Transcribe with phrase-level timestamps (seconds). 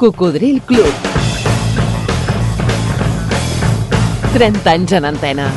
[0.00, 0.88] Cocodril Club.
[4.32, 5.50] 30 anys en antena.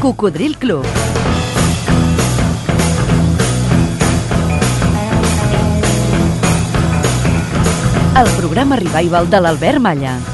[0.00, 0.86] Cocodril Club.
[8.16, 10.33] El programa Revival de l'Albert Malla.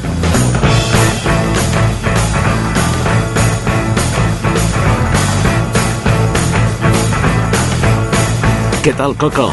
[8.80, 9.44] Què tal, Coco?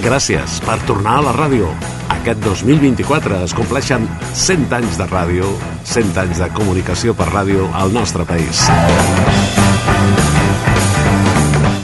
[0.00, 1.66] Gràcies per tornar a la ràdio.
[2.14, 5.50] Aquest 2024 es compleixen 100 anys de ràdio,
[5.84, 8.62] 100 anys de comunicació per ràdio al nostre país.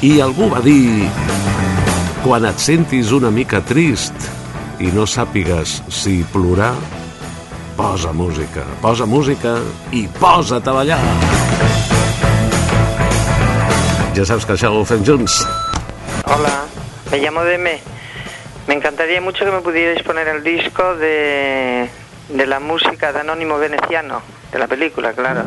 [0.00, 1.10] I algú va dir...
[2.24, 4.16] Quan et sentis una mica trist
[4.80, 6.72] i no sàpigues si plorar,
[7.76, 9.58] posa música, posa música
[9.92, 11.00] i posa't a ballar.
[14.16, 15.42] Ja saps que això ho fem junts.
[16.30, 16.66] Hola,
[17.10, 17.80] me llamo Deme.
[18.66, 21.88] Me encantaría mucho que me pudierais poner el disco de,
[22.28, 24.20] de la música de Anónimo Veneciano,
[24.52, 25.44] de la película, claro.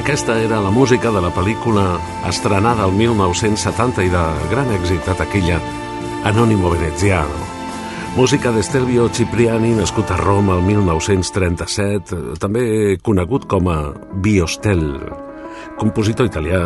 [0.00, 5.14] Aquesta era la música de la pel·lícula estrenada el 1970 i de gran èxit a
[5.18, 5.58] taquilla,
[6.24, 7.36] Anónimo Veneziano.
[8.16, 13.76] Música d'Estelvio Cipriani, nascut a Roma el 1937, també conegut com a
[14.24, 14.86] Biostel,
[15.76, 16.62] compositor italià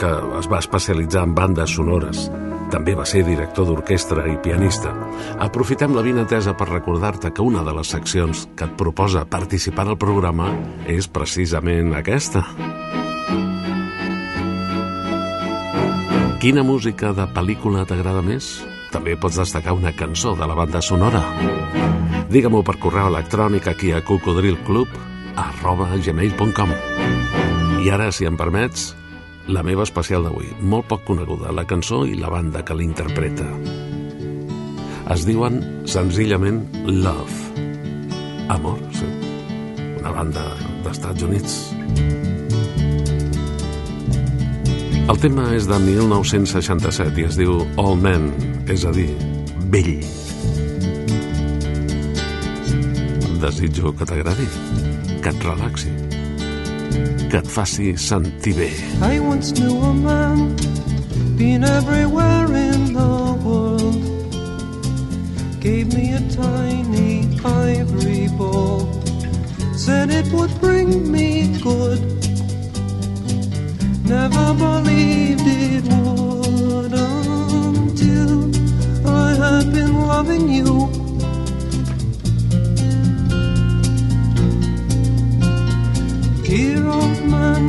[0.00, 2.30] que es va especialitzar en bandes sonores.
[2.70, 4.94] També va ser director d'orquestra i pianista.
[5.42, 9.98] Aprofitem la vinatesa per recordar-te que una de les seccions que et proposa participar al
[9.98, 10.52] programa
[10.86, 12.46] és precisament aquesta.
[16.40, 18.46] Quina música de pel·lícula t'agrada més?
[18.88, 21.20] També pots destacar una cançó de la banda sonora.
[22.32, 24.94] Digue-m'ho per correu electrònic aquí a cocodrilclub
[25.36, 26.72] arroba gmail.com
[27.84, 28.94] I ara, si em permets,
[29.52, 33.44] la meva especial d'avui, molt poc coneguda, la cançó i la banda que l'interpreta.
[35.12, 37.68] Es diuen senzillament Love.
[38.48, 39.12] Amor, sí.
[40.00, 40.48] Una banda
[40.86, 41.60] d'Estats Units.
[45.08, 48.28] El tema és de 1967 i es diu All Men,
[48.70, 49.08] és a dir,
[49.72, 50.02] vell.
[53.40, 54.46] Desitjo que t'agradi,
[55.24, 55.92] que et relaxi,
[57.30, 58.70] que et faci sentir bé.
[59.00, 60.54] I once knew a man,
[61.38, 64.04] been everywhere in the world.
[65.60, 68.88] Gave me a tiny ivory ball,
[69.76, 72.19] said it would bring me good.
[74.10, 78.50] Never believed it would until
[79.06, 80.90] I had been loving you.
[86.42, 87.62] Dear old man,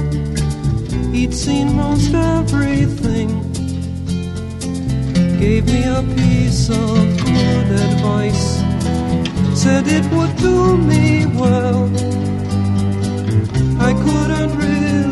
[1.14, 3.30] he'd seen most everything.
[5.40, 8.64] Gave me a piece of good advice,
[9.54, 11.84] said it would do me well.
[13.80, 15.11] I couldn't really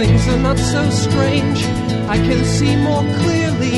[0.00, 1.58] things are not so strange.
[2.14, 3.76] I can see more clearly.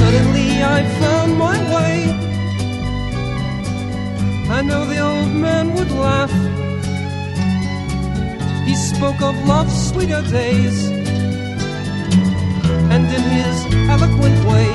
[0.00, 1.96] Suddenly I found my way.
[4.58, 6.34] I know the old man would laugh.
[8.66, 10.76] He spoke of love's sweeter days.
[12.94, 13.56] And in his
[13.94, 14.70] eloquent way,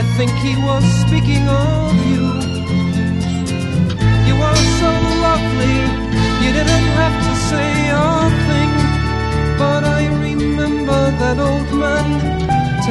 [0.00, 2.24] I think he was speaking of you.
[4.28, 4.90] You are so
[5.26, 6.05] lovely,
[6.46, 8.10] you didn't have to say a
[8.46, 8.72] thing.
[9.62, 12.08] But I remember that old man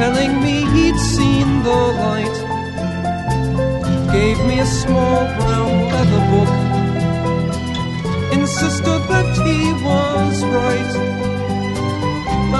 [0.00, 2.36] telling me he'd seen the light.
[4.16, 6.52] Gave me a small brown leather book,
[8.38, 10.92] insisted that he was right.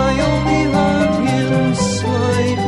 [0.09, 2.66] I only heard him slightly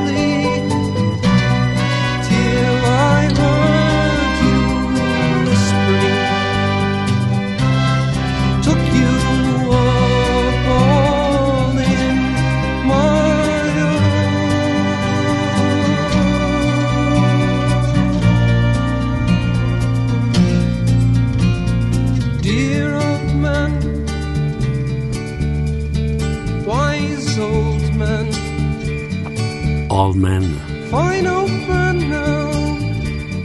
[29.98, 30.44] Old Man,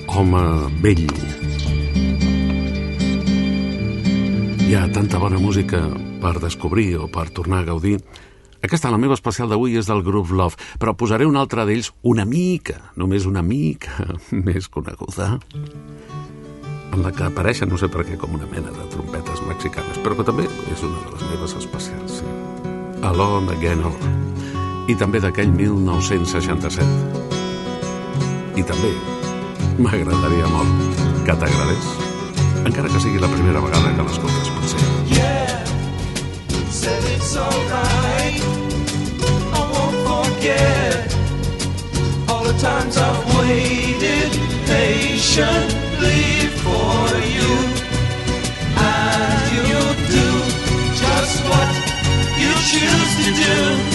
[0.05, 0.41] home
[0.83, 1.07] vell.
[4.61, 5.81] Hi ha tanta bona música
[6.21, 7.95] per descobrir o per tornar a gaudir.
[8.61, 12.21] Aquesta, la meva especial d'avui, és del grup Love, però posaré un altre d'ells una
[12.21, 14.13] mica, només una mica
[14.45, 15.39] més coneguda,
[16.93, 20.21] en la que apareixen, no sé per què, com una mena de trompetes mexicanes, però
[20.21, 22.37] que també és una de les meves especials, sí.
[23.01, 24.42] Alone Again All.
[24.83, 26.83] I també d'aquell 1967.
[28.59, 28.89] I també
[29.79, 31.85] m'agradaria molt que t'agradés,
[32.67, 34.81] encara que sigui la primera vegada que l'escoltes, potser.
[35.07, 35.63] Yeah,
[36.69, 38.43] said it's alright.
[39.55, 40.99] I won't forget
[42.27, 44.31] all the times I've waited
[44.67, 47.51] patiently for you.
[48.83, 50.27] And you'll do
[50.99, 51.69] just what
[52.35, 53.92] you choose to do.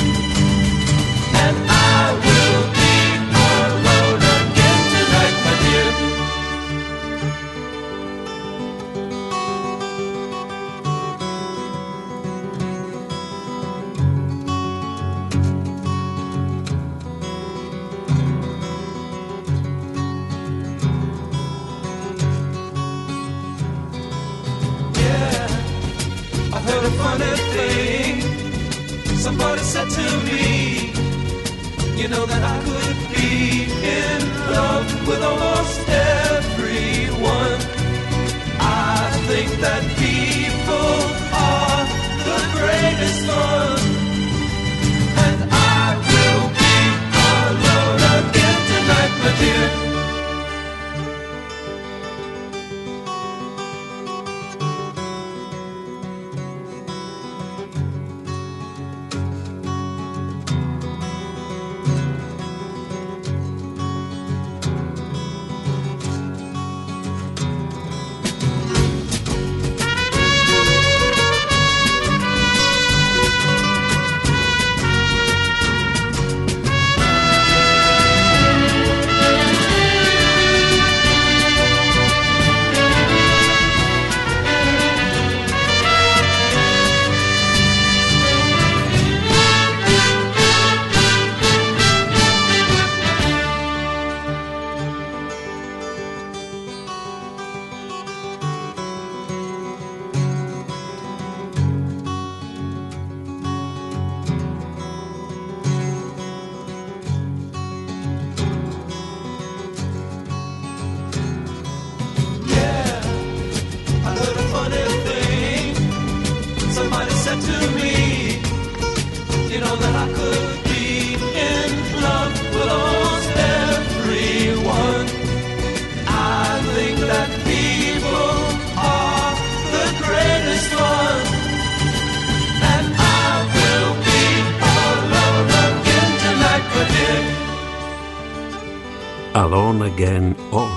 [139.48, 140.76] Alone again Again All.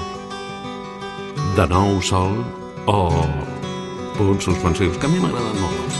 [1.55, 2.33] De nou sol
[2.87, 2.99] o
[4.17, 5.90] punts suspensius, que a mi m'agraden molt.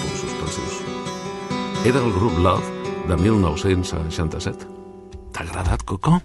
[1.83, 2.63] Era el grup Love
[3.07, 4.67] de 1967.
[5.33, 6.21] T'ha agradat, Coco?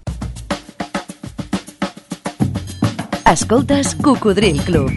[3.25, 4.91] Escoltes Cocodril Club.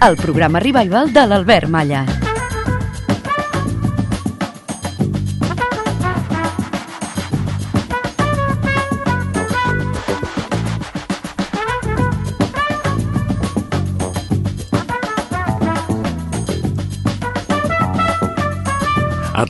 [0.00, 2.17] el programa revival de l'Albert Malla.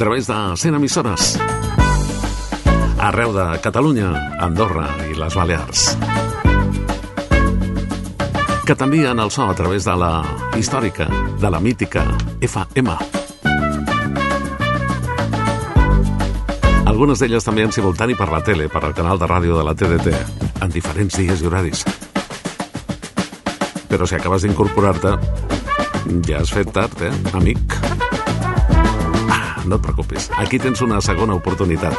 [0.08, 1.38] Través de 100 emissores
[2.98, 4.08] arreu de Catalunya,
[4.40, 5.82] Andorra i les Balears
[8.64, 10.22] que t'envien el so a través de la
[10.56, 11.04] històrica,
[11.36, 12.06] de la mítica
[12.40, 12.94] FM.
[16.86, 19.76] Algunes d'elles també en simultani per la tele, per al canal de ràdio de la
[19.76, 20.14] TDT,
[20.64, 21.84] en diferents dies i horaris.
[23.92, 25.18] Però si acabes d'incorporar-te,
[26.24, 27.87] ja has fet tard, eh, amic?
[29.68, 31.92] No et preocupis, aquí tens una segona oportunitat.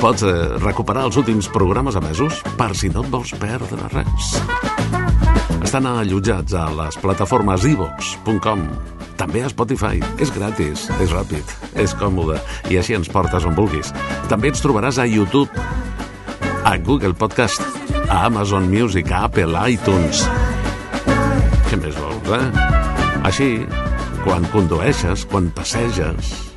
[0.00, 4.30] Pots eh, recuperar els últims programes emesos per si no et vols perdre res.
[5.60, 8.64] Estan allotjats a les plataformes ivox.com,
[9.20, 10.00] també a Spotify.
[10.16, 12.38] És gratis, és ràpid, és còmode
[12.72, 13.92] i així ens portes on vulguis.
[14.32, 15.52] També ens trobaràs a YouTube,
[16.64, 17.60] a Google Podcast,
[18.08, 20.24] a Amazon Music, a Apple, iTunes.
[21.68, 22.68] Què més vols, eh?
[23.28, 23.52] Així,
[24.24, 26.47] quan condueixes, quan passeges,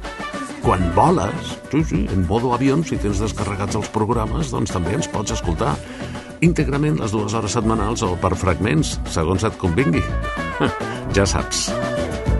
[0.61, 5.09] quan voles, sí, sí, en modo avió, si tens descarregats els programes, doncs també ens
[5.11, 5.75] pots escoltar
[6.45, 10.03] íntegrament les dues hores setmanals o per fragments, segons et convingui.
[11.11, 11.65] Ja saps,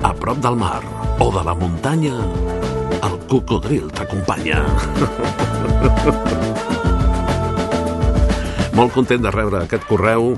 [0.08, 0.80] a prop del mar
[1.20, 2.16] o de la muntanya,
[3.04, 4.62] el cocodril t'acompanya.
[8.78, 10.38] Molt content de rebre aquest correu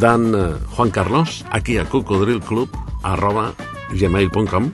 [0.00, 2.72] d'en eh, Juan Carlos, aquí a cocodrilclub,
[3.04, 3.52] arroba
[3.92, 4.70] gmail.com,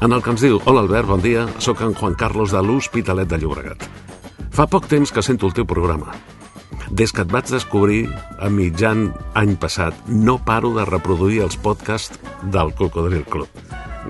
[0.00, 3.28] en el que ens diu Hola Albert, bon dia, sóc en Juan Carlos de l'Hospitalet
[3.28, 3.86] de Llobregat.
[4.54, 6.14] Fa poc temps que sento el teu programa.
[6.90, 8.06] Des que et vaig descobrir
[8.38, 12.20] a mitjan any passat, no paro de reproduir els podcasts
[12.54, 13.48] del Cocodril Club.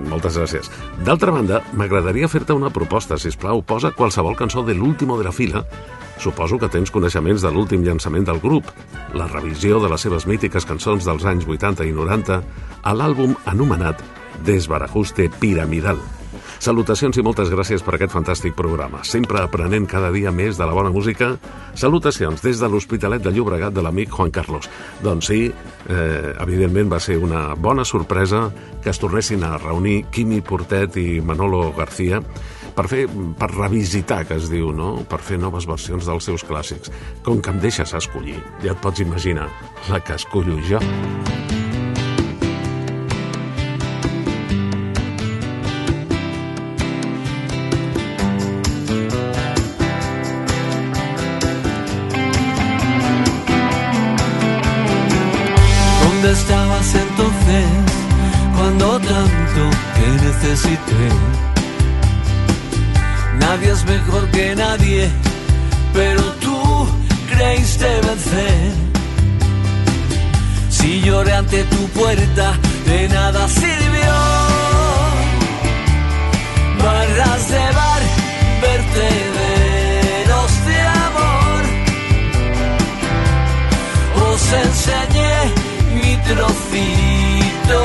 [0.09, 0.69] Moltes gràcies.
[1.03, 3.17] D'altra banda, m'agradaria fer-te una proposta.
[3.17, 5.65] Si plau, posa qualsevol cançó de l'último de la fila.
[6.19, 8.69] Suposo que tens coneixements de l'últim llançament del grup,
[9.13, 12.39] la revisió de les seves mítiques cançons dels anys 80 i 90
[12.83, 15.99] a l'àlbum anomenat Desbarajuste Piramidal.
[16.59, 18.99] Salutacions i moltes gràcies per aquest fantàstic programa.
[19.07, 21.31] Sempre aprenent cada dia més de la bona música.
[21.79, 24.67] Salutacions des de l'Hospitalet de Llobregat de l'amic Juan Carlos.
[25.03, 28.49] Doncs sí, eh, evidentment va ser una bona sorpresa
[28.83, 32.19] que es tornessin a reunir Quimi Portet i Manolo García
[32.75, 33.05] per fer,
[33.39, 35.05] per revisitar, que es diu, no?
[35.09, 36.91] Per fer noves versions dels seus clàssics.
[37.23, 39.49] Com que em deixes escollir, ja et pots imaginar
[39.89, 40.83] la que escollo jo.
[60.41, 61.09] Necesité?
[63.39, 65.09] Nadie es mejor que nadie,
[65.93, 66.87] pero tú
[67.29, 68.71] creíste vencer.
[70.69, 72.53] Si lloré ante tu puerta,
[72.85, 74.13] de nada sirvió.
[76.83, 78.01] Barras de bar,
[78.61, 81.63] vertederos de amor.
[84.29, 85.35] Os enseñé
[85.95, 87.77] mi trocito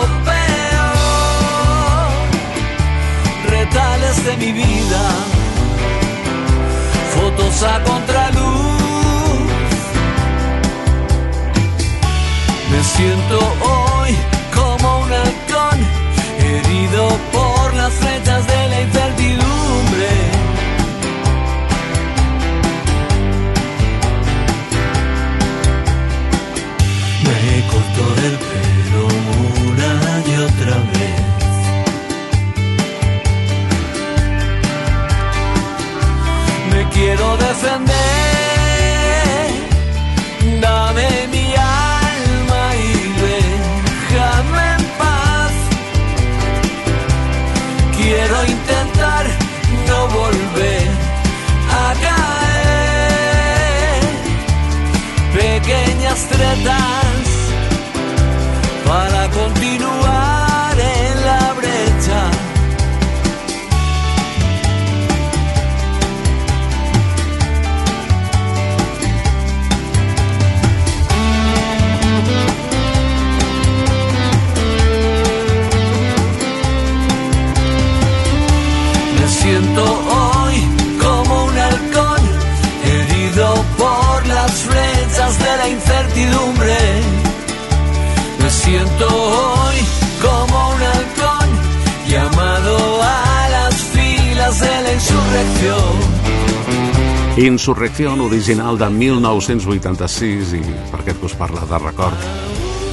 [3.75, 5.03] De mi vida,
[7.15, 9.51] fotos a contraluz.
[12.71, 14.17] Me siento hoy
[14.55, 15.79] como un halcón,
[16.39, 18.64] herido por las flechas de
[37.15, 37.95] quiero defender.
[40.61, 42.93] Dame mi alma y
[43.23, 45.53] déjame en paz.
[47.97, 49.25] Quiero intentar
[49.89, 50.89] no volver
[51.83, 52.33] a caer.
[55.35, 57.04] Pequeñas tretas.
[95.65, 96.15] Pure.
[97.37, 100.61] Insurrecció original de 1986 i
[100.93, 102.29] per aquest que us parla de record,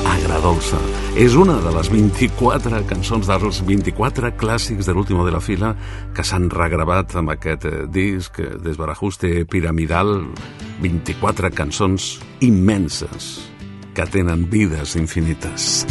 [0.02, 0.80] Agradolça.
[1.16, 5.76] És una de les 24 cançons dels 24 clàssics de l'último de la fila
[6.16, 10.26] que s'han regravat amb aquest eh, disc eh, Desbarajuste Piramidal.
[10.82, 13.52] 24 cançons immenses
[13.94, 15.86] que tenen vides infinites.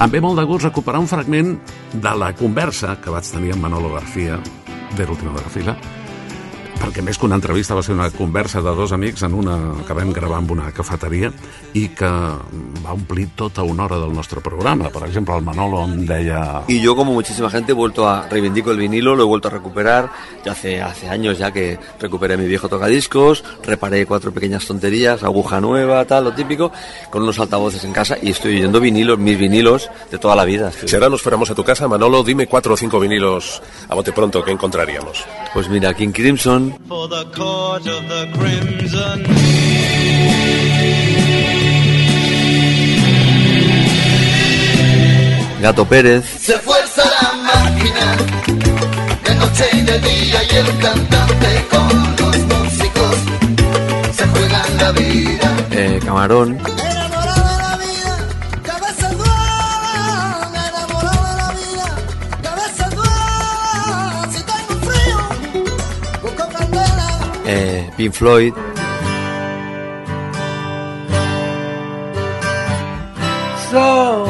[0.00, 1.58] Em ve molt de gust recuperar un fragment
[1.92, 4.40] de la conversa que vaig tenir amb Manolo García,
[4.96, 5.76] de l'última de la fila,
[6.80, 9.56] perquè més que una entrevista va ser una conversa de dos amics en una
[9.86, 11.30] que vam gravar en una cafeteria
[11.76, 14.88] i que va omplir tota una hora del nostre programa.
[14.90, 16.62] Per exemple, el Manolo em deia...
[16.68, 19.50] Y yo, como muchísima gente, he vuelto a reivindico el vinilo, lo he vuelto a
[19.50, 20.10] recuperar.
[20.44, 25.60] Ya hace, hace años ya que recuperé mi viejo tocadiscos, reparé cuatro pequeñas tonterías, aguja
[25.60, 26.72] nueva, tal, lo típico,
[27.10, 30.72] con unos altavoces en casa y estoy oyendo vinilos, mis vinilos de toda la vida.
[30.72, 34.12] Si ahora nos fuéramos a tu casa, Manolo, dime cuatro o cinco vinilos a bote
[34.12, 35.24] pronto que encontraríamos.
[35.52, 40.30] Pues mira, King Crimson, For the court of the crimson.
[45.60, 48.16] Gato Pérez, Se fuerza la máquina
[49.24, 53.16] de noche y de día y el cantante con los músicos
[54.16, 55.56] se juegan la vida.
[55.72, 56.58] eh, Camarón,
[67.50, 68.54] eh, Pink Floyd,
[73.70, 74.26] So,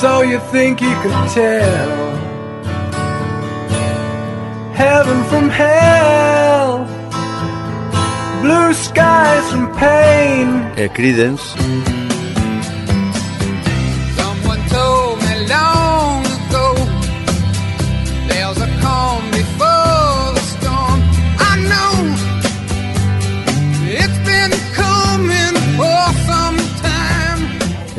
[0.00, 1.92] so you think you can tell
[4.74, 6.84] heaven from hell,
[8.42, 10.46] blue skies from pain.
[10.76, 11.44] eh, Creedence,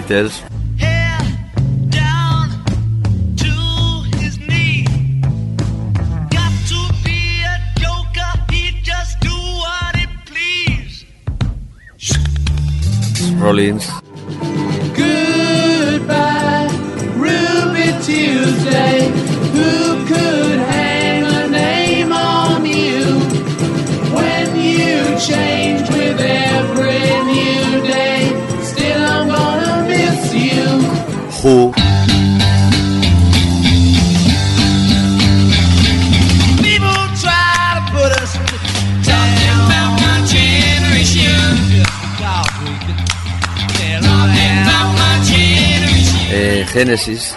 [0.00, 0.42] please.
[13.38, 13.86] Rollins,
[14.96, 16.68] Goodbye,
[17.14, 19.23] Ruby Tuesday.
[31.44, 31.74] Who.
[46.32, 47.36] Eh, Génesis.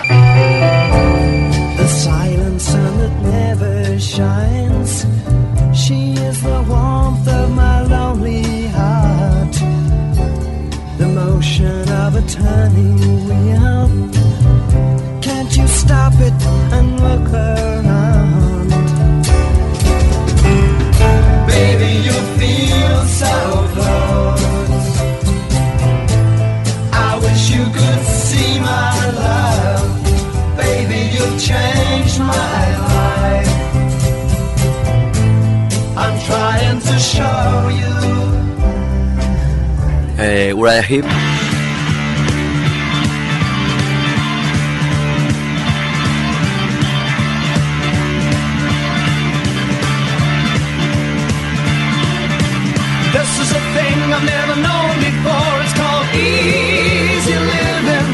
[53.16, 55.54] This is a thing I've never known before.
[55.64, 58.10] It's called easy living.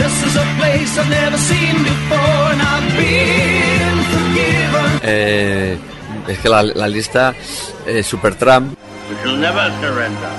[0.00, 4.90] This is a place I've never seen before, and I've been forgiven.
[5.02, 5.78] eh,
[6.28, 7.34] es que la, la lista,
[7.86, 8.74] eh, Supertramp,
[9.08, 10.30] We shall never surrender.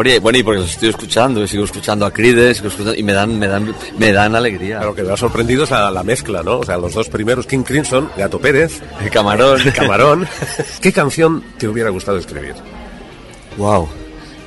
[0.00, 0.20] Memoria.
[0.20, 3.12] Bueno, y porque los estoy escuchando, y sigo escuchando a Creedence, sigo escuchando, y me
[3.12, 4.80] dan, me dan, me dan alegría.
[4.82, 6.58] Lo que me ha sorprendido es la, la mezcla, ¿no?
[6.58, 9.60] O sea, los dos primeros, King Crimson, Gato Pérez, El camarón.
[9.74, 10.28] Camarón.
[10.80, 12.54] ¿Qué canción te hubiera gustado escribir?
[13.56, 13.88] Wow.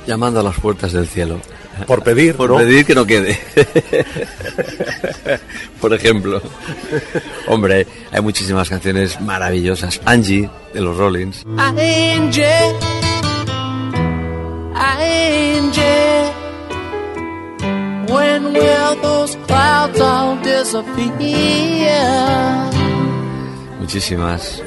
[0.06, 1.40] Llamando a las puertas del cielo.
[1.86, 2.56] Por pedir, Por ¿no?
[2.56, 3.38] pedir que no quede.
[5.80, 6.40] Por ejemplo.
[7.48, 10.00] Hombre, hay muchísimas canciones maravillosas.
[10.04, 11.44] Angie, de los Rollins.
[11.56, 12.46] Angie,
[14.98, 16.32] Angie,
[18.12, 22.00] when will those clouds all disappear?
[23.80, 24.62] Muchísimas.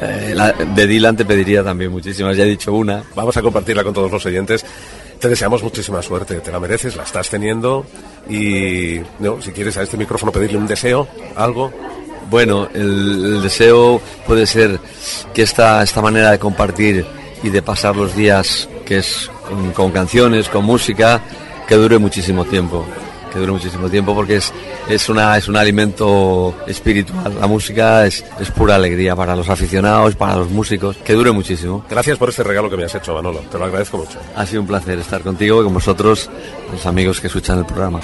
[0.00, 2.36] Eh, la- de Dylan te pediría también muchísimas.
[2.36, 3.02] Ya he dicho una.
[3.14, 4.64] Vamos a compartirla con todos los oyentes.
[5.20, 7.86] Te deseamos muchísima suerte, te la mereces, la estás teniendo
[8.28, 11.72] y no, si quieres a este micrófono pedirle un deseo, algo,
[12.28, 14.80] Bueno, el, el deseo puede ser
[15.34, 17.04] que esta, esta manera de compartir
[17.42, 21.20] y de pasar los días, que es con, con canciones, con música,
[21.66, 22.86] que dure muchísimo tiempo.
[23.32, 24.52] Que dure muchísimo tiempo porque es,
[24.90, 27.34] es, una, es un alimento espiritual.
[27.40, 30.98] La música es, es pura alegría para los aficionados, para los músicos.
[30.98, 31.82] Que dure muchísimo.
[31.88, 33.38] Gracias por este regalo que me has hecho, Manolo.
[33.50, 34.18] Te lo agradezco mucho.
[34.36, 36.28] Ha sido un placer estar contigo y con vosotros,
[36.70, 38.00] los amigos que escuchan el programa.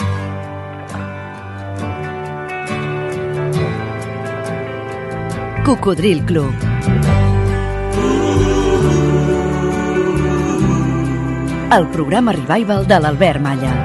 [5.63, 6.55] Cocodril Club.
[11.71, 13.85] El programa revival de l'Albert Malla.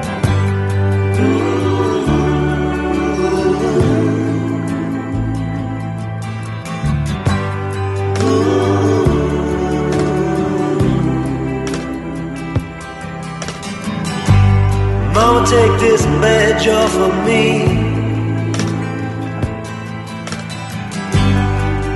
[15.12, 17.64] Mama, take this badge off of me.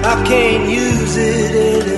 [0.04, 1.97] I can't use it anymore.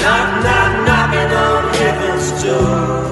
[0.00, 3.06] Knock, knock, knocking on heaven's door.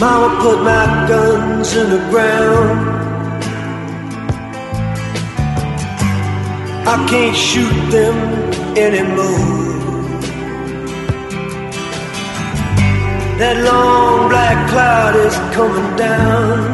[0.00, 2.94] Mama put my guns in the ground.
[6.86, 8.16] I can't shoot them
[8.76, 9.64] anymore.
[13.38, 16.73] That long black cloud is coming down.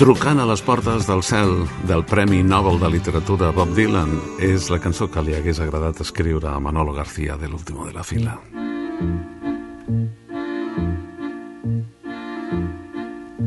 [0.00, 1.50] Trucant a les portes del cel
[1.84, 6.48] del Premi Nobel de Literatura Bob Dylan és la cançó que li hagués agradat escriure
[6.48, 8.38] a Manolo García de l'último de la fila.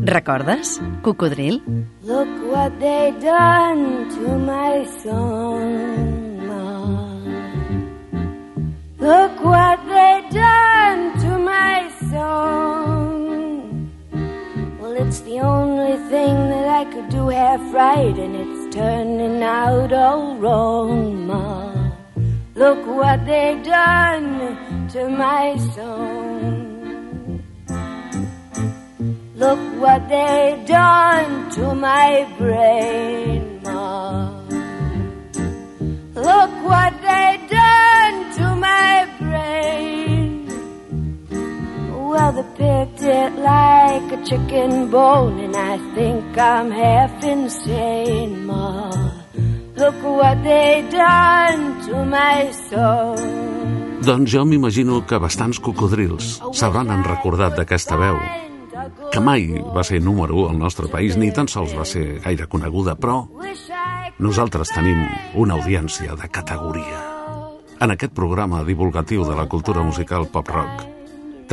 [0.06, 0.78] Recordes?
[1.02, 1.58] Cocodril?
[2.04, 5.74] Look what they done to my song.
[9.02, 13.90] Look what they done to my song.
[14.80, 15.63] Well, it's the only
[16.84, 21.72] I could do half right, and it's turning out all wrong, Ma.
[22.56, 27.42] Look what they've done to my song.
[29.34, 34.44] Look what they've done to my brain, Ma.
[36.16, 39.83] Look what they've done to my brain.
[42.14, 48.92] Well, picked it like a chicken bone, and I think I'm half insane, Ma.
[49.76, 53.18] Look what they done to my soul.
[54.06, 58.22] Doncs jo m'imagino que bastants cocodrils s'hauran recordat d'aquesta veu,
[59.10, 62.46] que mai va ser número 1 al nostre país, ni tan sols va ser gaire
[62.46, 63.24] coneguda, però
[64.20, 65.02] nosaltres tenim
[65.34, 67.04] una audiència de categoria.
[67.82, 70.93] En aquest programa divulgatiu de la cultura musical pop-rock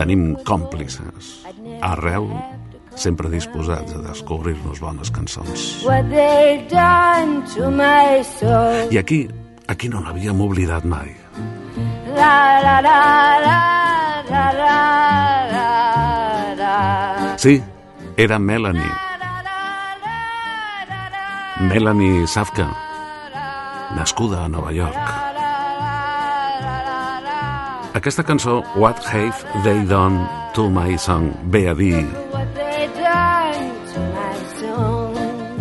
[0.01, 1.45] tenim còmplices.
[1.85, 2.31] Arreu,
[2.97, 5.85] sempre disposats a descobrir-nos bones cançons.
[8.91, 9.21] I aquí,
[9.69, 11.13] aquí no n'havíem oblidat mai.
[12.17, 13.01] La la la
[13.45, 13.59] la
[14.31, 14.79] la la
[15.53, 15.69] la
[16.57, 17.37] la.
[17.39, 17.61] Sí,
[18.17, 18.93] era Melanie.
[21.61, 22.71] Melanie Safka,
[23.97, 25.40] nascuda a Nova York.
[27.93, 32.07] Aquesta cançó, What Have They Done to My Song, ve a dir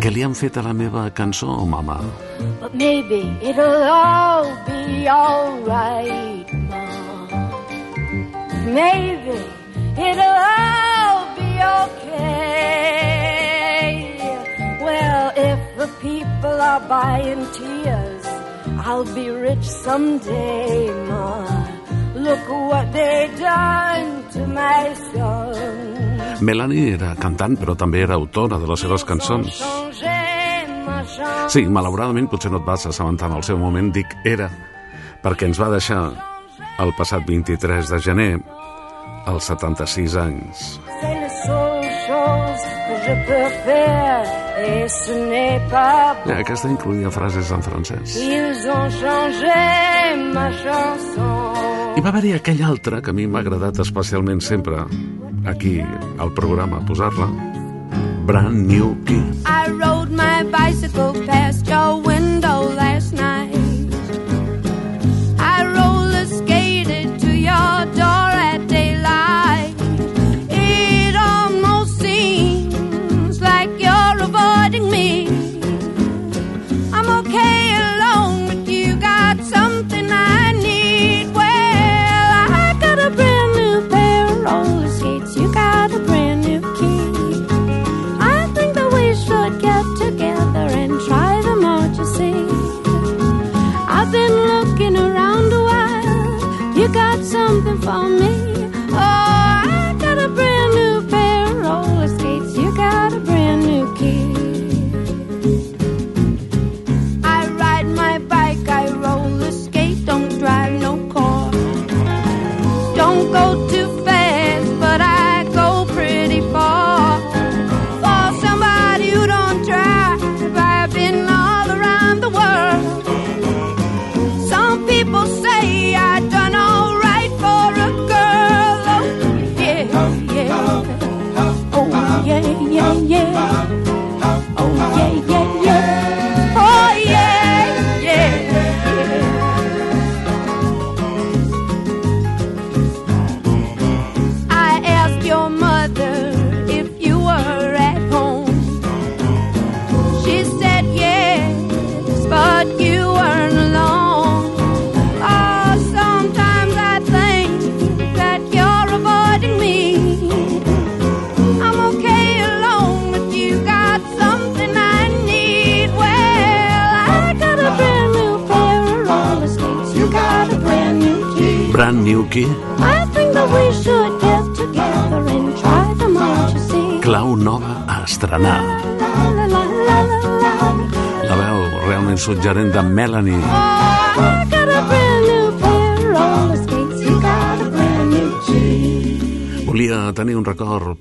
[0.00, 2.00] què li han fet a la meva cançó, mama?
[2.60, 7.28] But maybe it'll all be alright, Mom.
[8.64, 9.36] Maybe
[10.08, 11.50] it'll all be
[11.82, 12.70] okay.
[14.80, 18.24] Well, if the people are buying tears,
[18.78, 21.59] I'll be rich someday, Ma.
[22.20, 26.40] Look what they done to my son.
[26.40, 29.60] Melanie era cantant, però també era autora de les seves cançons.
[31.50, 34.48] Sí, malauradament potser no et vas assabentar en el seu moment, dic era,
[35.24, 36.02] perquè ens va deixar
[36.80, 38.30] el passat 23 de gener
[39.26, 40.80] als 76 anys.
[45.70, 48.16] Pas Eh, Aquesta incloïa frases en francès.
[48.20, 49.60] Ils ont changé
[50.34, 51.49] ma chanson.
[51.96, 54.84] I va haver-hi aquell altre que a mi m'ha agradat especialment sempre
[55.52, 55.78] aquí
[56.18, 57.28] al programa posar-la,
[58.26, 59.24] Brand New Key.
[59.44, 63.59] I rode my bicycle past your window last night.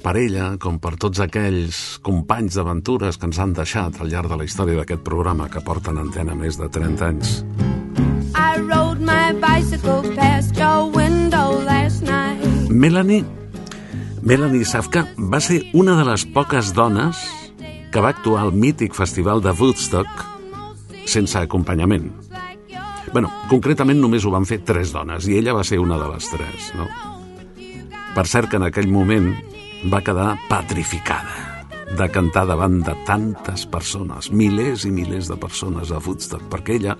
[0.09, 4.39] Per ella, com per tots aquells companys d'aventures que ens han deixat al llarg de
[4.39, 7.33] la història d'aquest programa que porten antena més de 30 anys.
[8.33, 12.41] I rode my bicycle past your window last night.
[12.73, 13.21] Melanie,
[14.25, 17.21] Melanie Safka va ser una de les poques dones
[17.93, 20.25] que va actuar al mític festival de Woodstock
[21.05, 22.09] sense acompanyament.
[23.13, 26.33] bueno, concretament només ho van fer tres dones i ella va ser una de les
[26.33, 26.89] tres, no?
[28.15, 29.35] Per cert que en aquell moment
[29.87, 31.63] va quedar petrificada
[31.97, 36.95] de cantar davant de tantes persones, milers i milers de persones a Woodstock, perquè ella,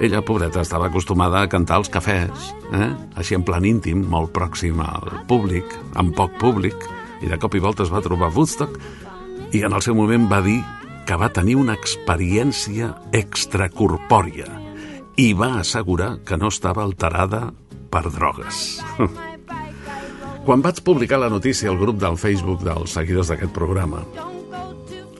[0.00, 2.90] ella, pobreta, estava acostumada a cantar als cafès, eh?
[3.14, 6.88] així en plan íntim, molt pròxim al públic, amb poc públic,
[7.22, 8.78] i de cop i volta es va trobar a Woodstock
[9.54, 10.58] i en el seu moment va dir
[11.08, 14.50] que va tenir una experiència extracorpòria
[15.18, 17.48] i va assegurar que no estava alterada
[17.90, 18.78] per drogues.
[20.48, 23.98] Quan vaig publicar la notícia al grup del Facebook dels seguidors d'aquest programa,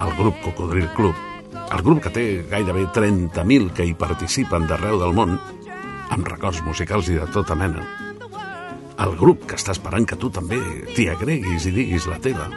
[0.01, 1.19] el grup Cocodril Club,
[1.53, 5.37] el grup que té gairebé 30.000 que hi participen d'arreu del món,
[6.09, 7.85] amb records musicals i de tota mena,
[9.05, 10.63] el grup que està esperant que tu també
[10.97, 12.49] t'hi agreguis i diguis la teva.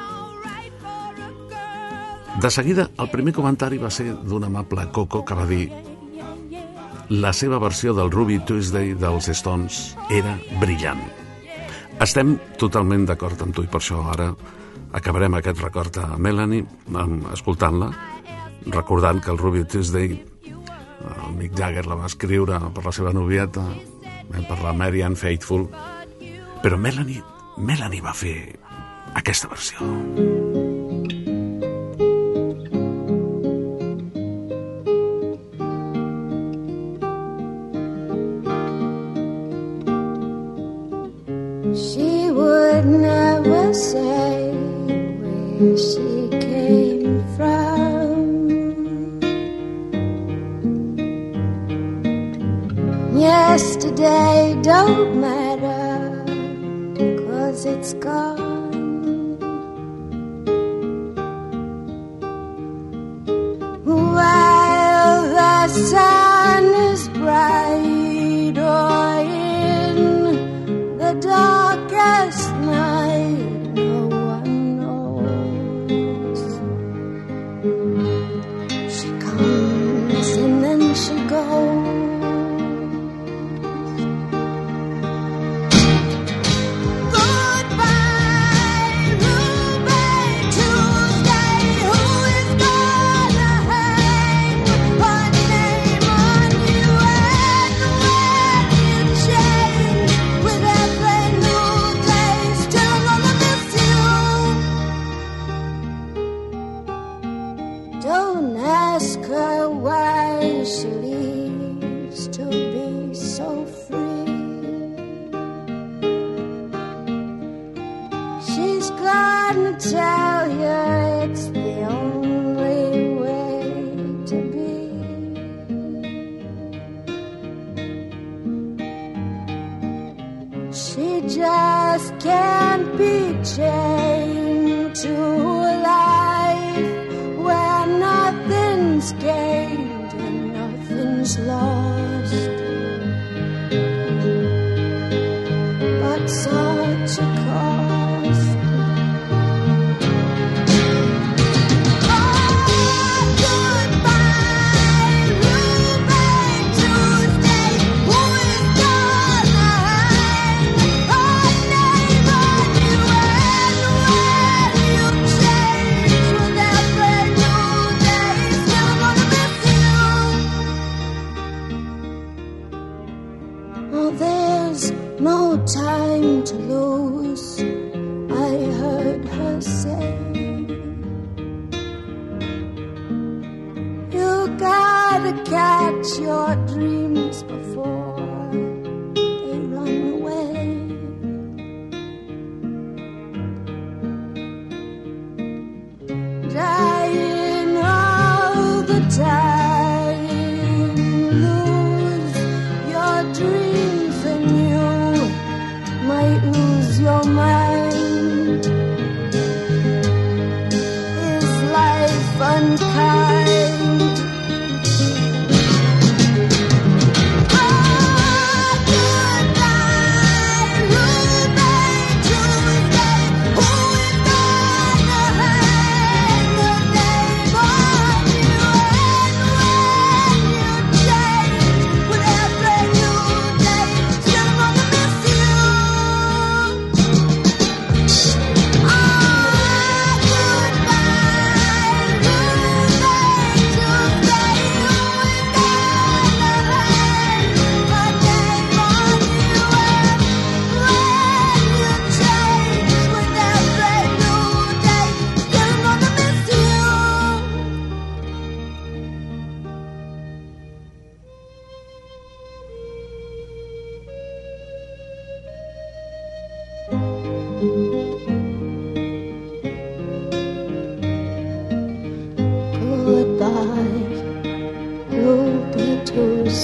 [2.39, 5.65] De seguida, el primer comentari va ser d'un amable Coco que va dir
[7.11, 11.20] la seva versió del Ruby Tuesday dels Stones era brillant.
[12.01, 14.31] Estem totalment d'acord amb tu i per això ara
[14.97, 16.65] acabarem aquest record a Melanie
[17.35, 17.91] escoltant-la,
[18.73, 23.63] recordant que el Ruby Tuesday el Mick Jagger la va escriure per la seva novieta,
[24.01, 25.67] eh, per la Mary Ann Faithful,
[26.61, 27.21] però Melanie,
[27.57, 28.35] Melanie va fer
[29.21, 29.81] aquesta versió.
[29.81, 30.60] She
[53.15, 56.25] Yesterday don't matter,
[57.25, 58.50] cause it's gone.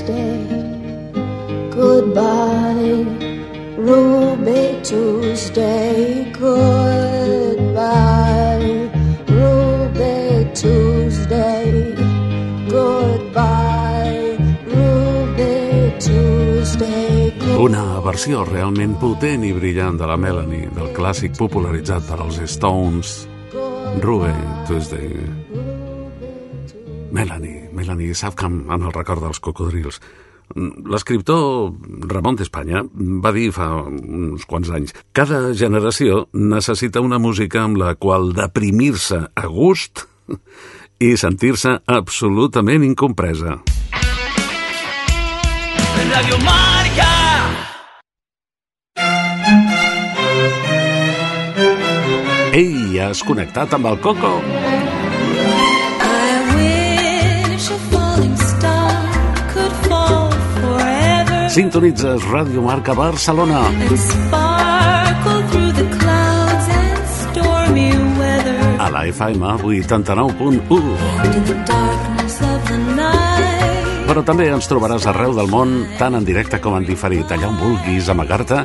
[0.07, 0.39] Tuesday.
[1.75, 3.05] Goodbye,
[3.77, 6.31] Ruby Tuesday.
[6.39, 7.89] Goodbye,
[9.27, 11.95] Ruby Tuesday.
[12.69, 14.37] Goodbye,
[14.71, 17.33] Ruby Tuesday.
[17.59, 23.27] Una versió realment potent i brillant de la Melanie, del clàssic popularitzat per als Stones,
[23.99, 24.31] Ruby
[24.69, 25.16] Tuesday.
[28.15, 29.99] Safcam en el record dels cocodrils.
[30.55, 31.73] L'escriptor
[32.07, 32.85] Ramon d'Espanya
[33.23, 39.25] va dir fa uns quants anys cada generació necessita una música amb la qual deprimir-se
[39.35, 40.05] a gust
[41.03, 43.59] i sentir-se absolutament incompresa.
[46.07, 47.11] Radio Marca.
[52.57, 54.37] Ei, has connectat amb el Coco?
[61.57, 63.63] Sintonitzes Ràdio Marca Barcelona.
[68.77, 70.67] A la FM 89.1.
[70.69, 74.05] to the darkness of the night.
[74.05, 77.57] Però també ens trobaràs arreu del món, tant en directe com en diferit, allà on
[77.57, 78.61] vulguis amagar-te,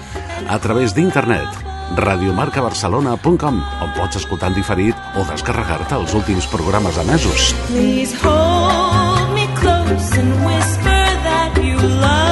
[0.52, 7.54] a través d'internet radiomarcabarcelona.com on pots escoltar en diferit o descarregar-te els últims programes emesos.
[7.72, 12.31] Please hold me close and whisper that you love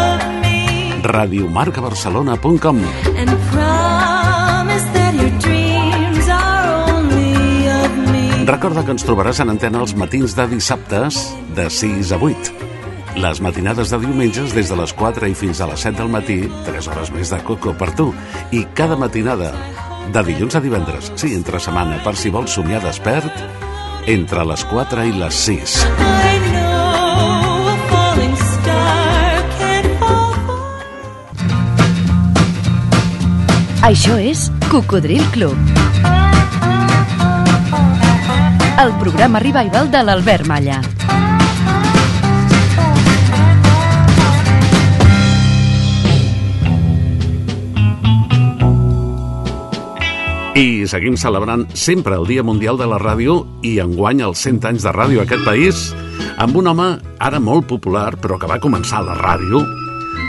[1.02, 2.80] radiomarcabarcelona.com.
[8.50, 11.20] Recorda que ens trobaràs en antena els matins de dissabtes
[11.54, 12.70] de 6 a 8.
[13.20, 16.40] Les matinades de diumenges des de les 4 i fins a les 7 del matí,
[16.66, 18.08] 3 hores més de coco per tu.
[18.50, 19.52] I cada matinada,
[20.10, 23.30] de dilluns a divendres, sí, entre setmana, per si vols somiar despert,
[24.10, 26.29] entre les 4 i les 6.
[33.80, 35.56] Això és Cocodril Club.
[38.76, 40.82] El programa revival de l'Albert Malla.
[50.60, 54.84] I seguim celebrant sempre el Dia Mundial de la Ràdio i enguany els 100 anys
[54.84, 55.88] de ràdio a aquest país
[56.36, 59.64] amb un home ara molt popular però que va començar a la ràdio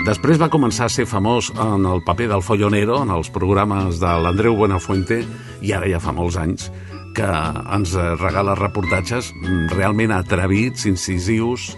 [0.02, 4.14] Després va començar a ser famós en el paper del follonero, en els programes de
[4.24, 5.20] l'Andreu Buenafuente,
[5.62, 6.72] i ara ja fa molts anys
[7.14, 7.28] que
[7.76, 9.30] ens regala reportatges
[9.76, 11.76] realment atrevits, incisius,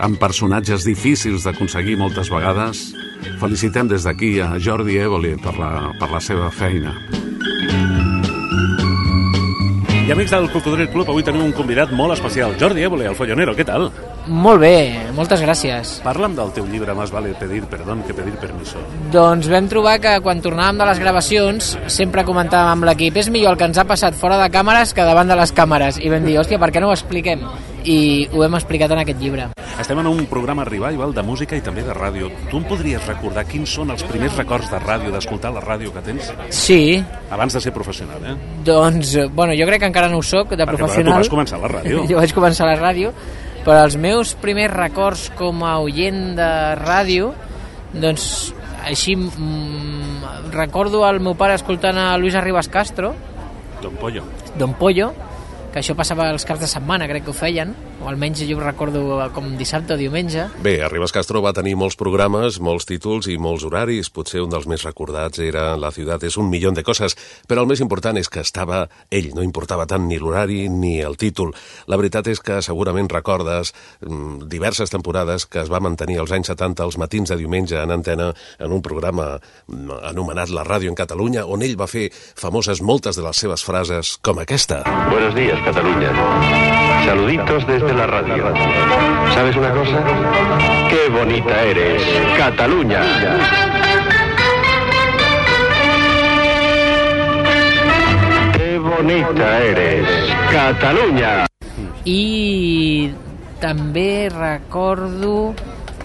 [0.00, 2.86] amb personatges difícils d'aconseguir moltes vegades.
[3.42, 6.96] Felicitem des d'aquí a Jordi Évole per la, per la seva feina.
[10.10, 13.52] I amics del Cocodril Club, avui tenim un convidat molt especial, Jordi Évole, el follonero,
[13.54, 13.84] què tal?
[14.26, 14.72] Molt bé,
[15.14, 15.92] moltes gràcies.
[16.02, 18.82] Parla'm del teu llibre Más vale pedir perdón que pedir permiso.
[19.14, 23.54] Doncs vam trobar que quan tornàvem de les gravacions sempre comentàvem amb l'equip és millor
[23.54, 26.26] el que ens ha passat fora de càmeres que davant de les càmeres i vam
[26.26, 27.46] dir, hòstia, per què no ho expliquem?
[27.84, 29.48] I ho hem explicat en aquest llibre.
[29.80, 32.28] Estem en un programa revival de música i també de ràdio.
[32.50, 36.02] Tu em podries recordar quins són els primers records de ràdio, d'escoltar la ràdio que
[36.04, 36.28] tens?
[36.52, 38.34] Sí, Abans de ser professional, eh?
[38.66, 41.14] doncs, eh, bueno, jo crec que encara no ho soc de Perquè, professional.
[41.14, 42.04] tu vas començar la ràdio.
[42.10, 43.12] jo vaig començar la ràdio,
[43.64, 46.50] però els meus primers records com a oient de
[46.82, 47.32] ràdio,
[47.94, 48.52] doncs
[48.84, 53.14] així mm, recordo el meu pare escoltant a Luis Arribas Castro,
[53.80, 54.22] Don Pollo.
[54.58, 55.12] Don Pollo,
[55.70, 58.62] que això passava els caps de setmana, crec que ho feien, o almenys jo ho
[58.64, 59.02] recordo
[59.34, 60.46] com dissabte o diumenge.
[60.64, 64.08] Bé, Arribas Castro va tenir molts programes, molts títols i molts horaris.
[64.10, 67.16] Potser un dels més recordats era La ciutat és un milió de coses,
[67.48, 71.16] però el més important és que estava ell, no importava tant ni l'horari ni el
[71.20, 71.52] títol.
[71.90, 73.74] La veritat és que segurament recordes
[74.06, 77.90] mm, diverses temporades que es va mantenir als anys 70 els matins de diumenge en
[77.90, 82.80] antena en un programa mm, anomenat La Ràdio en Catalunya, on ell va fer famoses
[82.80, 84.84] moltes de les seves frases com aquesta.
[85.10, 86.14] Buenos días, Cataluña.
[87.04, 88.52] Saluditos desde la radio.
[89.34, 90.02] ¿Sabes una cosa?
[90.88, 92.02] ¡Qué bonita eres,
[92.36, 93.00] Cataluña!
[98.52, 100.06] ¡Qué bonita eres,
[100.50, 101.46] Cataluña!
[102.04, 103.12] I
[103.60, 105.54] també recordo...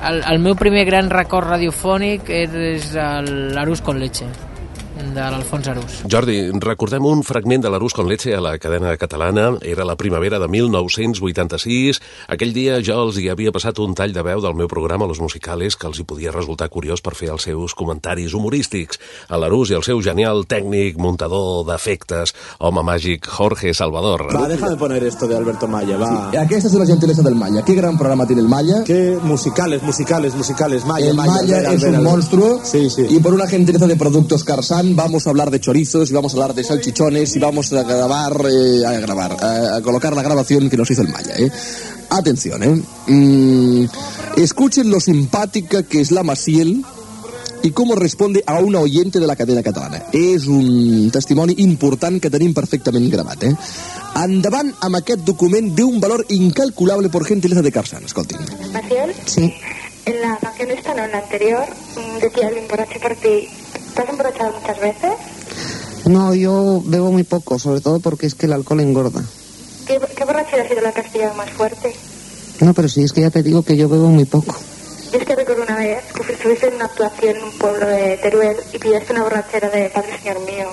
[0.05, 4.27] El, el meu primer gran record radiofònic és l'Arús con leche,
[5.13, 5.99] de l'Alfons Arús.
[6.11, 9.57] Jordi, recordem un fragment de l'Arús con leche a la cadena catalana.
[9.61, 11.99] Era la primavera de 1986.
[12.31, 15.19] Aquell dia jo els hi havia passat un tall de veu del meu programa Los
[15.21, 18.99] Musicales que els hi podia resultar curiós per fer els seus comentaris humorístics.
[19.29, 24.27] A l'Arús i el seu genial tècnic, muntador d'efectes, home màgic Jorge Salvador.
[24.33, 26.31] Va, déjame poner esto de Alberto Maya, va.
[26.41, 27.63] Aquesta es la gentileza del Maya.
[27.65, 28.83] Qué gran programa tiene el Maya.
[28.85, 30.85] Qué musicales, musicales, musicales.
[30.85, 33.05] Maya, El Maya es un monstruo Sí, sí.
[33.09, 36.37] y por una gentileza de productos Carsan vamos a hablar de chorizos y vamos a
[36.37, 40.69] hablar de salchichones y vamos a grabar, eh, a grabar, a, a colocar la grabación
[40.69, 41.35] que nos hizo el Maya.
[41.37, 41.51] ¿eh?
[42.09, 42.81] Atención, ¿eh?
[43.07, 43.85] Mm,
[44.37, 46.83] escuchen lo simpática que es la Maciel
[47.63, 50.03] y cómo responde a una oyente de la cadena catalana.
[50.13, 53.55] És un testimoni important que tenim perfectament gravat, eh?
[54.21, 58.37] Endavant amb aquest document d'un valor incalculable por gentileza de Carsan, escoltin.
[58.71, 59.51] Maciel, Sí.
[60.05, 61.65] en la canción esta, no en la anterior,
[61.97, 63.49] mm, decía el emborrache por ti.
[63.95, 65.11] ¿Te has emborrachado muchas veces?
[66.05, 69.23] No, yo bebo muy poco, sobre todo porque es que el alcohol engorda.
[69.87, 71.95] ¿Qué, qué borrachera ha sido la que has pillado más fuerte?
[72.59, 74.55] No, pero sí, es que ya te digo que yo bebo muy poco.
[75.11, 78.17] Yo es que recuerdo una vez que estuviste en una actuación en un pueblo de
[78.17, 80.67] Teruel y pillaste una borrachera de Padre Señor mío.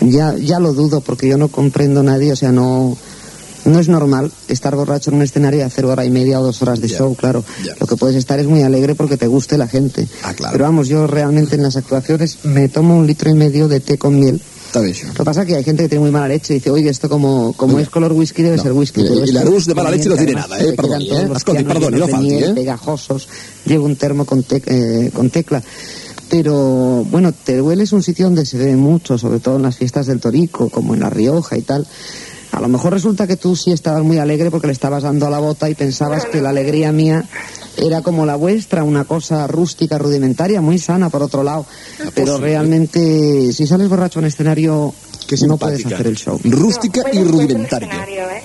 [0.00, 2.96] Ya, ya lo dudo porque yo no comprendo a nadie, o sea, no,
[3.68, 6.60] no es normal estar borracho en un escenario y hacer hora y media o dos
[6.62, 7.44] horas de show, claro.
[7.80, 10.06] Lo que puedes estar es muy alegre porque te guste la gente.
[10.52, 13.98] Pero vamos, yo realmente en las actuaciones me tomo un litro y medio de té
[13.98, 14.40] con miel.
[15.06, 16.90] Lo que pasa es que hay gente que tiene muy mala leche y dice, oye,
[16.90, 19.00] esto como, como es color whisky debe ser whisky.
[19.00, 20.98] Y- la luz de mala leche no tiene nada, eh, todos eh.
[21.06, 22.54] llenos no falti, miel, eh.
[22.54, 23.28] pegajosos.
[23.64, 25.62] Llevo un termo con, tec- eh, con tecla.
[26.28, 30.06] Pero bueno, Teruel es un sitio donde se ve mucho, sobre todo en las fiestas
[30.06, 31.86] del Torico, como en La Rioja y tal.
[32.58, 35.30] A lo mejor resulta que tú sí estabas muy alegre porque le estabas dando a
[35.30, 37.24] la bota y pensabas que la alegría mía
[37.76, 41.66] era como la vuestra, una cosa rústica, rudimentaria, muy sana por otro lado.
[42.16, 42.38] Pero posible.
[42.40, 44.92] realmente, si sales borracho en escenario,
[45.46, 46.40] no puedes hacer el show.
[46.42, 47.92] Rústica y rudimentaria.
[47.92, 48.42] ¿eh?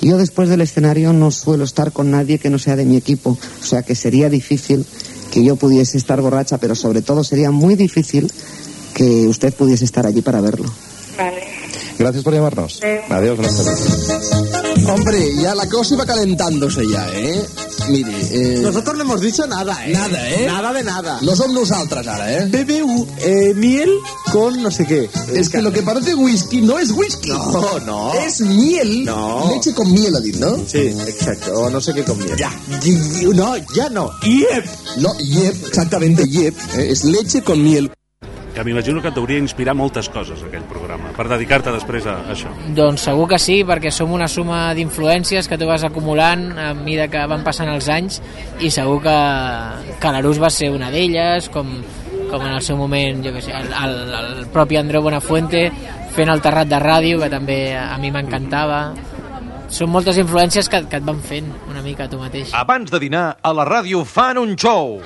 [0.00, 3.30] Yo después del escenario no suelo estar con nadie que no sea de mi equipo,
[3.60, 4.86] o sea que sería difícil
[5.32, 8.32] que yo pudiese estar borracha, pero sobre todo sería muy difícil
[8.94, 10.70] que usted pudiese estar allí para verlo.
[12.00, 12.80] Gracias por llamarnos.
[13.10, 14.88] Adiós, buenas tardes.
[14.88, 17.46] Hombre, ya la cosa iba calentándose ya, ¿eh?
[17.90, 18.60] Mire, eh...
[18.62, 19.92] Nosotros no hemos dicho nada, ¿eh?
[19.92, 20.46] Nada, ¿eh?
[20.46, 21.18] Nada de nada.
[21.20, 22.46] No som nosaltres ara, eh?
[22.48, 23.90] BBU, eh, miel
[24.32, 25.10] con no sé qué.
[25.34, 27.28] Es que lo que parece whisky no es whisky.
[27.28, 28.14] No, no.
[28.14, 29.04] Es miel.
[29.04, 29.50] No.
[29.54, 30.56] Leche con miel, ha dit, ¿no?
[30.66, 31.52] Sí, exacto.
[31.52, 32.34] O no sé qué con miel.
[32.38, 32.50] Ya.
[32.82, 32.92] Y-
[33.26, 34.10] y- No, ya no.
[34.22, 34.64] Yep.
[34.96, 36.54] No, yep, exactamente, yep.
[36.78, 37.90] Eh, és leche con miel.
[38.60, 42.50] Que m'imagino que et deuria inspirar moltes coses, aquell programa, per dedicar-te després a això.
[42.76, 47.06] Doncs segur que sí, perquè som una suma d'influències que tu vas acumulant a mesura
[47.08, 48.18] que van passant els anys
[48.60, 49.16] i segur que,
[50.02, 51.72] que l'Arús va ser una d'elles, com,
[52.28, 55.70] com en el seu moment, jo què sé, el, el, el propi Andreu Buenafuente
[56.12, 58.90] fent el terrat de ràdio, que també a mi m'encantava.
[59.72, 62.52] Són moltes influències que, que et van fent una mica tu mateix.
[62.60, 64.98] Abans de dinar, a la ràdio fan un show.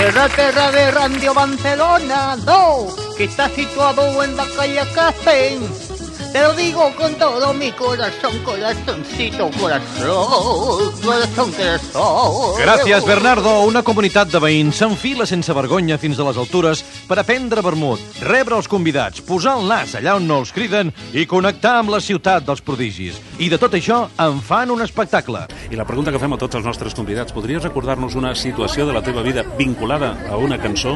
[0.00, 2.86] Terra, terra de Radio Barcelona, no,
[3.18, 5.89] que está situado en la calle Castens.
[6.32, 12.54] Te lo digo con todo mi corazón, corazoncito, corazón, corazón, corazón.
[12.62, 13.64] Gràcies, Bernardo.
[13.66, 18.54] Una comunitat de veïns s'enfila sense vergonya fins a les altures per aprendre vermut, rebre
[18.54, 22.46] els convidats, posar el nas allà on no els criden i connectar amb la ciutat
[22.46, 23.18] dels prodigis.
[23.42, 25.48] I de tot això en fan un espectacle.
[25.66, 28.94] I la pregunta que fem a tots els nostres convidats, podries recordar-nos una situació de
[28.94, 30.94] la teva vida vinculada a una cançó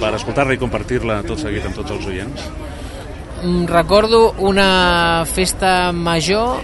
[0.00, 2.48] per escoltar-la i compartir-la tot seguit amb tots els oients?
[3.42, 6.58] Mm, recordo una festa major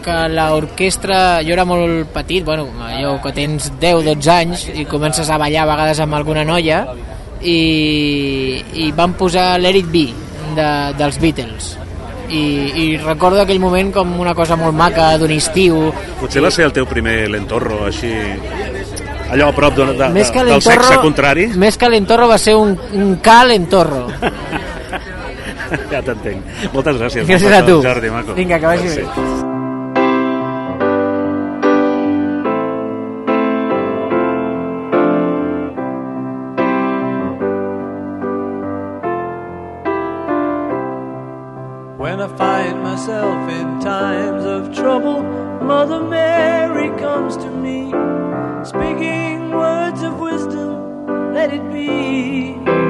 [0.00, 5.36] que l'orquestra, jo era molt petit, bueno, allò que tens 10-12 anys i comences a
[5.36, 6.86] ballar a vegades amb alguna noia
[7.42, 10.06] i, i van posar Let It Be
[10.56, 11.76] de, dels Beatles.
[12.30, 12.40] I,
[12.80, 15.90] i recordo aquell moment com una cosa molt maca d'un estiu.
[16.20, 18.14] Potser va ser el teu primer lentorro, així...
[19.30, 21.44] Allò a prop de, de, més que del sexe contrari?
[21.54, 24.08] més que l'entorro va ser un, un cal entorro
[25.92, 26.42] ja t'entenc.
[26.74, 27.26] Moltes gràcies.
[27.28, 28.34] gràcies a tu Jordi, maco.
[28.34, 29.00] vinga que vagi Sí.
[29.00, 29.48] bé
[41.98, 47.90] When I find myself in times of trouble, Mother Mary comes to me,
[48.64, 52.89] speaking words of wisdom, let it be.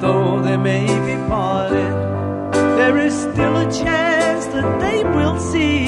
[0.00, 1.92] Though they may be parted,
[2.78, 5.86] there is still a chance that they will see.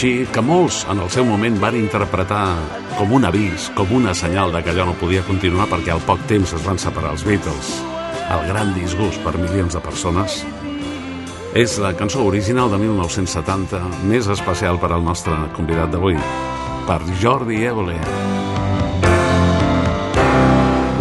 [0.00, 2.54] Així, que molts en el seu moment van interpretar
[2.96, 6.22] com un avís, com una senyal de que allò no podia continuar perquè al poc
[6.30, 7.68] temps es van separar els Beatles.
[8.32, 10.38] El gran disgust per milions de persones.
[11.52, 16.16] És la cançó original de 1970, més especial per al nostre convidat d'avui,
[16.88, 17.98] per Jordi Évole.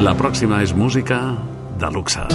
[0.04, 1.22] La pròxima és música
[1.80, 2.28] de luxe.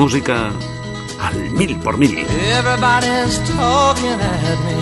[0.00, 0.50] Música
[1.20, 2.16] al mil por mil.
[2.16, 4.80] Everybody's talking at me.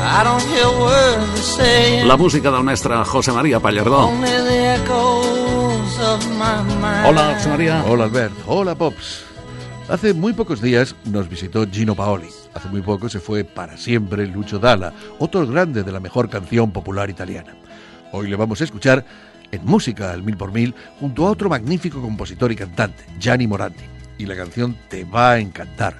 [0.00, 2.08] I don't hear words they're saying.
[2.08, 4.08] La música del mestre José María Pallardó.
[4.08, 7.06] Only the echoes of my mind.
[7.06, 7.84] Hola, José María.
[7.86, 8.32] Hola, Albert.
[8.46, 9.22] Hola, Pops.
[9.86, 12.30] Hace muy pocos días nos visitó Gino Paoli.
[12.54, 16.70] Hace muy poco se fue para siempre Lucho Dalla, otro grande de la mejor canción
[16.70, 17.54] popular italiana.
[18.12, 19.04] Hoy le vamos a escuchar
[19.52, 23.84] en música al mil por mil junto a otro magnífico compositor y cantante, Gianni Morandi.
[24.18, 25.96] Y la canción te va a encantar.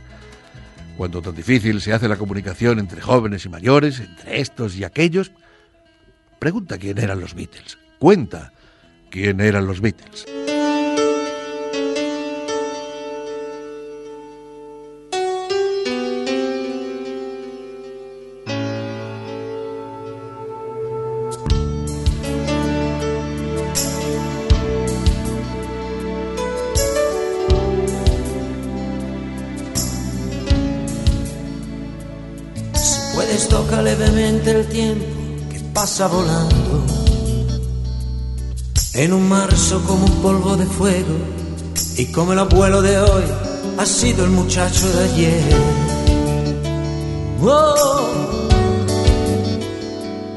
[0.97, 5.33] Cuando tan difícil se hace la comunicación entre jóvenes y mayores, entre estos y aquellos,
[6.39, 7.79] pregunta quién eran los Beatles.
[7.99, 8.53] Cuenta
[9.11, 10.27] quién eran los Beatles.
[35.83, 36.85] Pasa volando.
[38.95, 41.17] En un marzo como un polvo de fuego
[41.97, 43.25] y como el abuelo de hoy
[43.79, 45.43] ha sido el muchacho de ayer.
[47.43, 48.01] Oh.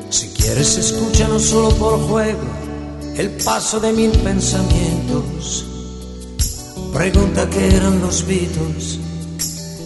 [0.09, 2.47] Si quieres escucha no solo por juego
[3.15, 5.63] el paso de mil pensamientos.
[6.91, 8.97] Pregunta qué eran los Beatles.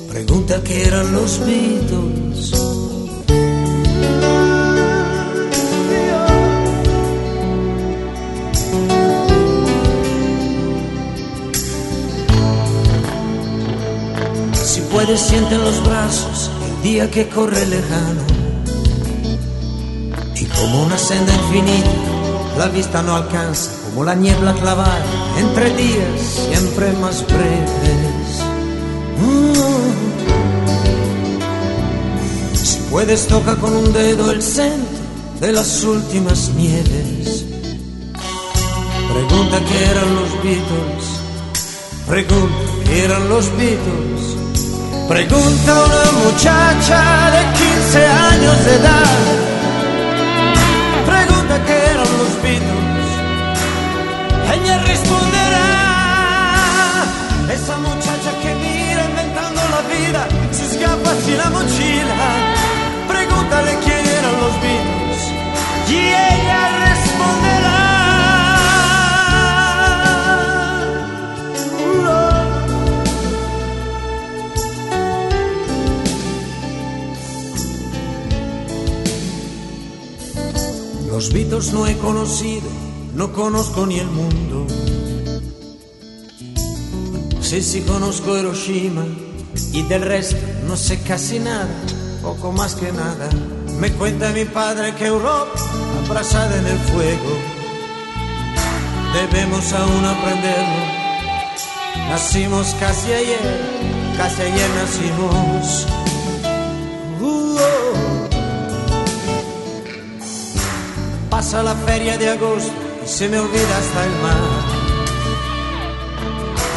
[0.07, 2.68] Pregunta qué eran los Beatles.
[14.99, 18.21] Si puedes, siente en los brazos el día que corre lejano.
[20.35, 21.89] Y como una senda infinita,
[22.57, 25.01] la vista no alcanza, como la niebla clavada
[25.39, 26.19] entre días
[26.49, 28.43] siempre más breves.
[29.21, 29.53] Mm.
[32.55, 34.99] Si puedes, toca con un dedo el centro
[35.39, 37.45] de las últimas nieves.
[39.13, 41.05] Pregunta qué eran los Beatles.
[42.05, 44.48] Pregunta qué eran los Beatles.
[45.09, 47.01] Pregunta una muchacha
[47.31, 49.17] de 15 años de edad.
[51.03, 53.09] Pregunta qué eran los Beatles.
[54.53, 55.67] Ella responderá.
[57.51, 61.88] Esa muchacha que mira inventando la vida, sus gafas y la mochila.
[81.19, 82.69] Los Beatles no he conocido,
[83.13, 84.65] no conozco ni el mundo.
[87.41, 89.03] Sí, sí conozco Hiroshima
[89.73, 91.67] y del resto no sé casi nada,
[92.21, 93.29] poco más que nada.
[93.81, 95.59] Me cuenta mi padre que Europa,
[96.05, 97.37] abrasada en el fuego,
[99.13, 100.85] debemos aún aprenderlo.
[102.07, 105.98] Nacimos casi ayer, casi ayer nacimos.
[111.39, 114.43] Pasa la feria de agosto y se me olvida hasta el mar.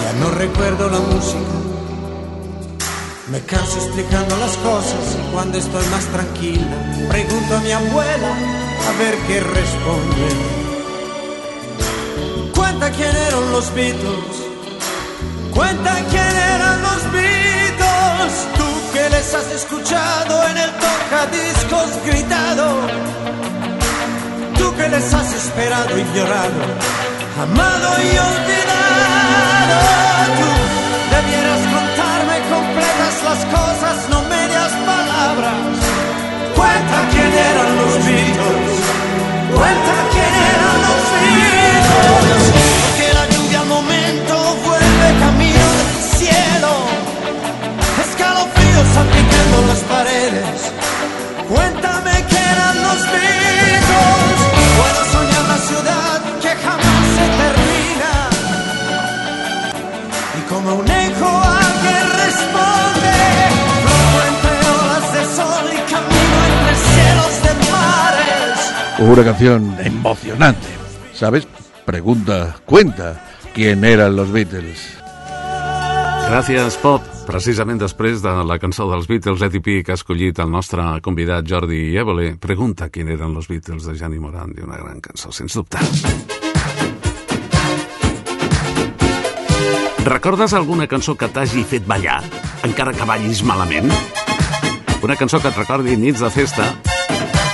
[0.05, 1.57] Ya no recuerdo la música.
[3.33, 6.77] Me canso explicando las cosas y cuando estoy más tranquila
[7.09, 8.33] pregunto a mi abuela
[8.89, 10.29] a ver qué responde.
[12.55, 14.37] Cuenta quién eran los Beatles.
[15.53, 18.35] Cuenta quién eran los Beatles.
[18.57, 22.67] Tú que les has escuchado en el tocadiscos gritado,
[24.63, 26.61] tú que les has esperado y llorado,
[27.45, 29.77] amado y olvidado,
[30.39, 30.51] tú
[31.17, 35.75] debieras contarme completas las cosas, no medias palabras.
[36.59, 38.79] Cuenta quién eran los Beatles,
[39.59, 42.45] cuenta quién eran los Beatles,
[42.87, 44.35] porque la lluvia al momento
[44.67, 46.73] vuelve camino del cielo,
[48.07, 50.92] escalofríos salpicando las paredes.
[60.63, 63.15] Como un eco alguien responde,
[63.83, 69.01] floto entre olas de sol y camino entre cielos de mares.
[69.01, 70.69] Una canción emocionante.
[71.13, 71.47] ¿Sabes?
[71.85, 74.99] Pregunta, cuenta quién eran los Beatles.
[76.31, 77.03] Gràcies, Pop.
[77.27, 81.97] Precisament després de la cançó dels Beatles, Be, que ha escollit el nostre convidat Jordi
[81.97, 85.79] Évole, pregunta quin eren los Beatles de Gianni Morandi, una gran cançó, sens dubte.
[90.05, 92.19] Recordes alguna cançó que t'hagi fet ballar,
[92.67, 93.87] encara que ballis malament?
[95.03, 96.67] Una cançó que et recordi nits de festa,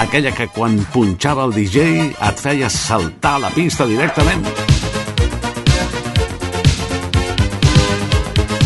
[0.01, 4.49] aquella que quan punxava el DJ et feia saltar a la pista directament?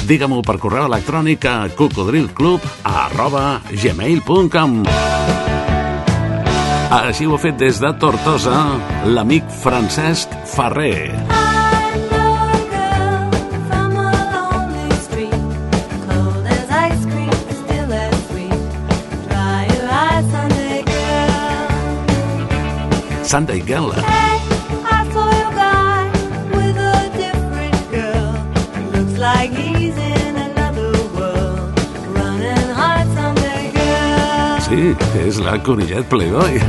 [0.07, 4.83] Digue-m'ho per correu electrònic a cocodrilclub arroba gmail.com
[7.03, 8.59] Així ho ha fet des de Tortosa
[9.11, 11.42] l'amic Francesc Ferrer.
[23.33, 23.89] Sunday girl.
[34.69, 34.93] Sí,
[35.25, 36.61] és la Conillet Playboy.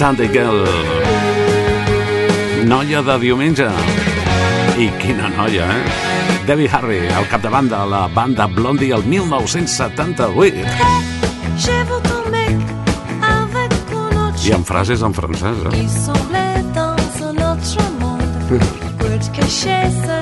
[0.00, 0.64] Sunday Girl.
[2.64, 3.66] Noia de diumenge.
[4.80, 5.82] I quina noia, eh?
[6.48, 10.64] Debbie Harry, al capdavant de la banda Blondie el 1978.
[11.58, 12.56] J'ai vu ton mec
[13.20, 15.76] avec un autre I amb frases en francès, eh?
[15.82, 18.24] Il semblait dans un autre monde.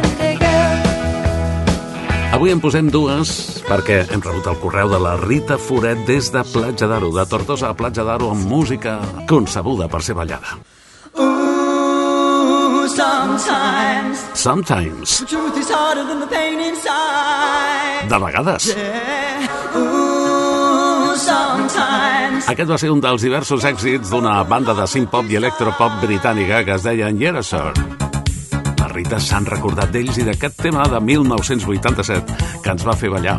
[2.38, 3.30] Avui en posem dues
[3.66, 7.72] perquè hem rebut el correu de la Rita Foret des de Platja d'Aro, de Tortosa
[7.72, 10.54] a Platja d'Aro amb música concebuda per ser ballada.
[11.18, 18.06] Ooh, sometimes Sometimes, the truth is harder than the pain inside.
[18.08, 18.70] de vegades.
[18.70, 19.74] Yeah.
[19.74, 25.98] Ooh, sometimes Aquest va ser un dels diversos èxits d'una banda de synth-pop i electropop
[26.06, 27.74] britànica que es deia Yes Sir.
[28.88, 33.38] Rita s'han recordat d'ells i d'aquest tema de 1987 que ens va fer ballar.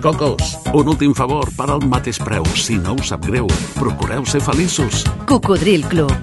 [0.00, 2.46] Cocos, un últim favor per al mateix preu.
[2.56, 5.04] Si no us sap greu, procureu ser feliços.
[5.28, 6.14] Cocodril Club.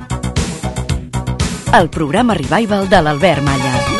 [1.78, 3.97] El programa revival de l'Albert Malla.